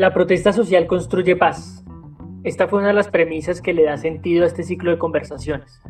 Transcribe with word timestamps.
La 0.00 0.14
protesta 0.14 0.54
social 0.54 0.86
construye 0.86 1.36
paz. 1.36 1.84
Esta 2.42 2.66
fue 2.66 2.78
una 2.78 2.88
de 2.88 2.94
las 2.94 3.08
premisas 3.08 3.60
que 3.60 3.74
le 3.74 3.84
da 3.84 3.98
sentido 3.98 4.44
a 4.44 4.46
este 4.46 4.62
ciclo 4.62 4.90
de 4.90 4.96
conversaciones. 4.96 5.82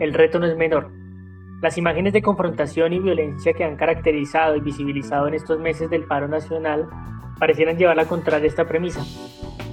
El 0.00 0.12
reto 0.12 0.38
no 0.38 0.44
es 0.44 0.54
menor. 0.54 0.92
Las 1.62 1.78
imágenes 1.78 2.12
de 2.12 2.20
confrontación 2.20 2.92
y 2.92 2.98
violencia 2.98 3.54
que 3.54 3.64
han 3.64 3.76
caracterizado 3.76 4.54
y 4.54 4.60
visibilizado 4.60 5.28
en 5.28 5.32
estos 5.32 5.58
meses 5.58 5.88
del 5.88 6.04
paro 6.04 6.28
nacional 6.28 6.90
parecieran 7.38 7.78
llevar 7.78 7.96
la 7.96 8.04
contraria 8.04 8.48
esta 8.48 8.68
premisa. 8.68 9.02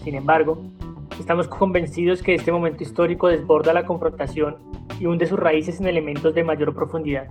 Sin 0.05 0.15
embargo, 0.15 0.63
estamos 1.19 1.49
convencidos 1.49 2.23
que 2.23 2.33
este 2.33 2.53
momento 2.53 2.81
histórico 2.81 3.27
desborda 3.27 3.73
la 3.73 3.83
confrontación 3.83 4.55
y 5.01 5.05
hunde 5.05 5.25
sus 5.25 5.37
raíces 5.37 5.81
en 5.81 5.87
elementos 5.87 6.33
de 6.33 6.45
mayor 6.45 6.73
profundidad. 6.73 7.27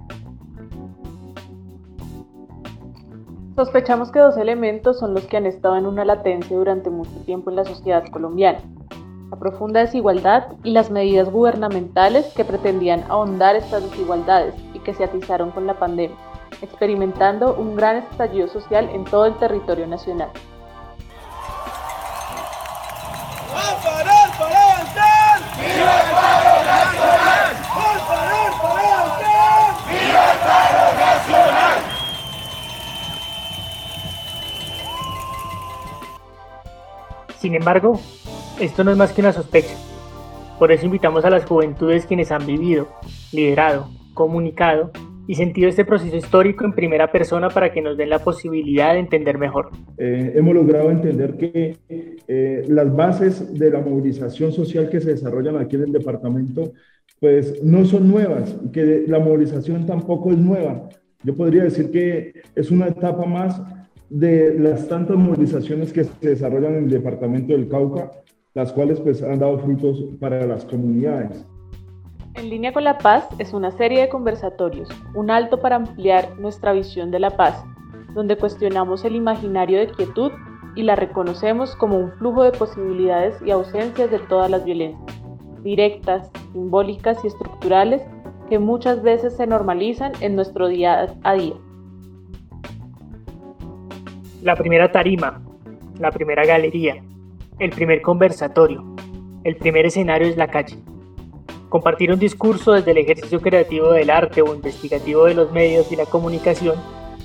Sospechamos 3.56 4.10
que 4.10 4.18
dos 4.18 4.36
elementos 4.36 4.98
son 4.98 5.14
los 5.14 5.26
que 5.26 5.36
han 5.36 5.46
estado 5.46 5.76
en 5.76 5.86
una 5.86 6.04
latencia 6.04 6.56
durante 6.56 6.90
mucho 6.90 7.12
tiempo 7.24 7.50
en 7.50 7.56
la 7.56 7.64
sociedad 7.64 8.04
colombiana. 8.08 8.58
La 9.30 9.38
profunda 9.38 9.78
desigualdad 9.78 10.48
y 10.64 10.72
las 10.72 10.90
medidas 10.90 11.30
gubernamentales 11.30 12.26
que 12.34 12.44
pretendían 12.44 13.04
ahondar 13.08 13.54
estas 13.54 13.84
desigualdades 13.88 14.56
y 14.74 14.80
que 14.80 14.92
se 14.92 15.04
atizaron 15.04 15.52
con 15.52 15.68
la 15.68 15.78
pandemia, 15.78 16.16
experimentando 16.62 17.54
un 17.54 17.76
gran 17.76 17.98
estallido 17.98 18.48
social 18.48 18.90
en 18.92 19.04
todo 19.04 19.26
el 19.26 19.34
territorio 19.34 19.86
nacional. 19.86 20.30
Sin 37.44 37.54
embargo, 37.54 38.00
esto 38.58 38.84
no 38.84 38.90
es 38.90 38.96
más 38.96 39.12
que 39.12 39.20
una 39.20 39.30
sospecha. 39.30 39.76
Por 40.58 40.72
eso 40.72 40.86
invitamos 40.86 41.26
a 41.26 41.30
las 41.30 41.44
juventudes 41.44 42.06
quienes 42.06 42.32
han 42.32 42.46
vivido, 42.46 42.88
liderado, 43.34 43.90
comunicado 44.14 44.90
y 45.26 45.34
sentido 45.34 45.68
este 45.68 45.84
proceso 45.84 46.16
histórico 46.16 46.64
en 46.64 46.72
primera 46.72 47.12
persona 47.12 47.50
para 47.50 47.70
que 47.70 47.82
nos 47.82 47.98
den 47.98 48.08
la 48.08 48.20
posibilidad 48.20 48.94
de 48.94 49.00
entender 49.00 49.36
mejor. 49.36 49.72
Eh, 49.98 50.32
hemos 50.36 50.54
logrado 50.54 50.90
entender 50.90 51.36
que 51.36 51.76
eh, 51.90 52.64
las 52.66 52.96
bases 52.96 53.52
de 53.58 53.70
la 53.70 53.80
movilización 53.80 54.50
social 54.50 54.88
que 54.88 55.02
se 55.02 55.10
desarrollan 55.10 55.58
aquí 55.58 55.76
en 55.76 55.82
el 55.82 55.92
departamento 55.92 56.72
pues 57.20 57.62
no 57.62 57.84
son 57.84 58.08
nuevas, 58.08 58.56
que 58.72 59.04
la 59.06 59.18
movilización 59.18 59.84
tampoco 59.84 60.30
es 60.30 60.38
nueva. 60.38 60.88
Yo 61.22 61.36
podría 61.36 61.64
decir 61.64 61.90
que 61.90 62.40
es 62.54 62.70
una 62.70 62.86
etapa 62.88 63.26
más 63.26 63.60
de 64.14 64.56
las 64.60 64.86
tantas 64.86 65.16
movilizaciones 65.16 65.92
que 65.92 66.04
se 66.04 66.28
desarrollan 66.28 66.76
en 66.76 66.84
el 66.84 66.90
departamento 66.90 67.52
del 67.52 67.68
Cauca, 67.68 68.12
las 68.54 68.72
cuales 68.72 69.00
pues 69.00 69.20
han 69.24 69.40
dado 69.40 69.58
frutos 69.58 70.04
para 70.20 70.46
las 70.46 70.64
comunidades. 70.64 71.44
En 72.34 72.48
línea 72.48 72.72
con 72.72 72.84
la 72.84 72.96
paz 72.98 73.26
es 73.40 73.52
una 73.52 73.72
serie 73.72 74.02
de 74.02 74.08
conversatorios, 74.08 74.88
un 75.16 75.32
alto 75.32 75.60
para 75.60 75.76
ampliar 75.76 76.38
nuestra 76.38 76.72
visión 76.72 77.10
de 77.10 77.18
la 77.18 77.30
paz, 77.30 77.64
donde 78.14 78.36
cuestionamos 78.36 79.04
el 79.04 79.16
imaginario 79.16 79.80
de 79.80 79.88
quietud 79.88 80.30
y 80.76 80.84
la 80.84 80.94
reconocemos 80.94 81.74
como 81.74 81.98
un 81.98 82.12
flujo 82.12 82.44
de 82.44 82.52
posibilidades 82.52 83.34
y 83.44 83.50
ausencias 83.50 84.12
de 84.12 84.20
todas 84.20 84.48
las 84.48 84.64
violencias, 84.64 85.22
directas, 85.64 86.30
simbólicas 86.52 87.18
y 87.24 87.26
estructurales 87.26 88.02
que 88.48 88.60
muchas 88.60 89.02
veces 89.02 89.34
se 89.34 89.48
normalizan 89.48 90.12
en 90.20 90.36
nuestro 90.36 90.68
día 90.68 91.16
a 91.24 91.34
día 91.34 91.54
la 94.44 94.56
primera 94.56 94.92
tarima, 94.92 95.42
la 95.98 96.10
primera 96.10 96.44
galería, 96.44 97.02
el 97.58 97.70
primer 97.70 98.02
conversatorio, 98.02 98.84
el 99.42 99.56
primer 99.56 99.86
escenario 99.86 100.28
es 100.28 100.36
la 100.36 100.48
calle. 100.48 100.76
Compartir 101.70 102.12
un 102.12 102.18
discurso 102.18 102.72
desde 102.72 102.90
el 102.90 102.98
ejercicio 102.98 103.40
creativo 103.40 103.92
del 103.92 104.10
arte 104.10 104.42
o 104.42 104.54
investigativo 104.54 105.24
de 105.24 105.32
los 105.32 105.50
medios 105.50 105.90
y 105.90 105.96
la 105.96 106.04
comunicación 106.04 106.76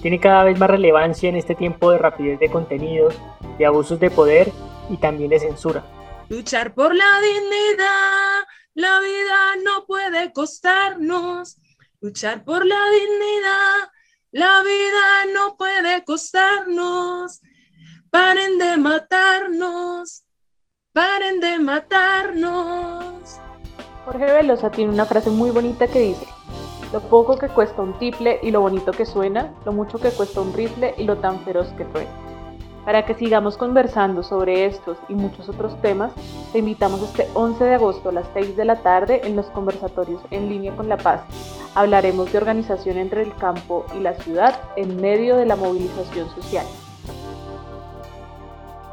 tiene 0.01 0.21
cada 0.21 0.45
vez 0.45 0.57
más 0.57 0.69
relevancia 0.69 1.27
en 1.27 1.35
este 1.35 1.55
tiempo 1.55 1.91
de 1.91 1.97
rapidez 1.97 2.39
de 2.39 2.49
contenidos, 2.49 3.13
de 3.57 3.65
abusos 3.65 3.99
de 3.99 4.11
poder 4.11 4.49
y 4.89 4.95
también 4.95 5.29
de 5.29 5.41
censura. 5.41 5.83
Luchar 6.29 6.73
por 6.73 6.95
la 6.95 7.19
dignidad, 7.19 8.47
la 8.75 8.97
vida 9.01 9.55
no 9.65 9.85
puede 9.85 10.31
costarnos. 10.31 11.57
Luchar 11.99 12.45
por 12.45 12.65
la 12.65 12.79
dignidad, 12.91 13.91
la 14.31 14.61
vida 14.61 15.33
no 15.33 15.55
puede 15.57 16.03
costarnos. 16.03 17.41
Paren 18.09 18.57
de 18.57 18.77
matarnos. 18.77 20.23
Paren 20.93 21.39
de 21.39 21.59
matarnos. 21.59 23.39
Jorge 24.05 24.25
Velosa 24.25 24.71
tiene 24.71 24.91
una 24.91 25.05
frase 25.05 25.29
muy 25.29 25.51
bonita 25.51 25.87
que 25.87 25.99
dice, 25.99 26.27
lo 26.91 26.99
poco 27.01 27.37
que 27.37 27.47
cuesta 27.47 27.81
un 27.81 27.97
tiple 27.99 28.39
y 28.41 28.49
lo 28.51 28.61
bonito 28.61 28.91
que 28.91 29.05
suena, 29.05 29.53
lo 29.65 29.71
mucho 29.71 29.99
que 29.99 30.09
cuesta 30.09 30.41
un 30.41 30.53
rifle 30.53 30.95
y 30.97 31.03
lo 31.03 31.17
tan 31.17 31.43
feroz 31.43 31.67
que 31.77 31.85
truena. 31.85 32.28
Para 32.89 33.05
que 33.05 33.13
sigamos 33.13 33.55
conversando 33.55 34.23
sobre 34.23 34.65
estos 34.65 34.97
y 35.07 35.13
muchos 35.13 35.47
otros 35.47 35.79
temas, 35.79 36.11
te 36.51 36.57
invitamos 36.57 37.03
este 37.03 37.27
11 37.35 37.63
de 37.63 37.75
agosto 37.75 38.09
a 38.09 38.11
las 38.11 38.27
6 38.33 38.57
de 38.57 38.65
la 38.65 38.77
tarde 38.77 39.21
en 39.25 39.35
los 39.35 39.45
conversatorios 39.51 40.19
en 40.31 40.49
línea 40.49 40.75
con 40.75 40.89
La 40.89 40.97
Paz. 40.97 41.21
Hablaremos 41.75 42.31
de 42.31 42.39
organización 42.39 42.97
entre 42.97 43.21
el 43.21 43.35
campo 43.35 43.85
y 43.95 43.99
la 43.99 44.15
ciudad 44.15 44.59
en 44.75 44.99
medio 44.99 45.37
de 45.37 45.45
la 45.45 45.55
movilización 45.55 46.29
social. 46.29 46.65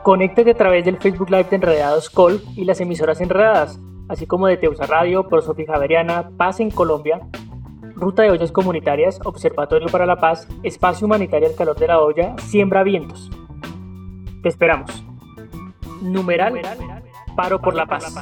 Conéctate 0.03 0.51
a 0.51 0.57
través 0.59 0.84
del 0.84 0.99
Facebook 0.99 1.31
Live 1.31 1.45
de 1.49 1.57
Enredados 1.57 2.11
Col 2.11 2.43
y 2.55 2.67
las 2.67 2.78
emisoras 2.83 3.23
enredadas, 3.23 3.81
así 4.11 4.27
como 4.27 4.47
de 4.47 4.59
Teusa 4.59 4.84
Radio, 4.84 5.27
por 5.27 5.41
Sofía 5.41 5.69
Javeriana, 5.69 6.33
Paz 6.37 6.61
en 6.61 6.71
Colombia, 6.71 7.27
Ruta 7.95 8.25
de 8.25 8.31
Ollas 8.31 8.53
Comunitarias, 8.53 9.21
Observatorio 9.25 9.89
para 9.89 10.05
la 10.05 10.17
Paz, 10.17 10.47
Espacio 10.63 11.07
Humanitario 11.07 11.49
al 11.49 11.55
Calor 11.55 11.78
de 11.78 11.87
la 11.87 11.99
Olla, 11.99 12.37
Siembra 12.37 12.83
Vientos. 12.83 13.31
Esperamos. 14.47 15.05
Numeral, 16.03 16.55
paro 17.34 17.61
por 17.61 17.75
la 17.75 17.84
paz. 17.84 18.15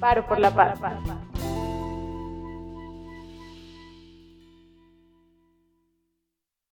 Paro 0.00 0.26
por 0.26 0.38
la 0.38 0.50
paz. 0.50 0.78